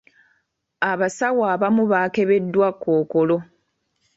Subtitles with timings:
[0.91, 3.37] Abasawo abamu baakebeddwa Kkookolo.